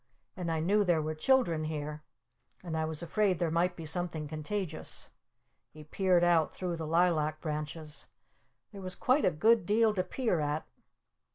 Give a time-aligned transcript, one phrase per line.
[0.35, 2.01] And I knew there were children here!
[2.63, 5.09] And I was afraid there might be something contagious!"
[5.69, 8.07] He peered out through the Lilac Branches.
[8.71, 10.65] There was quite a good deal to peer at.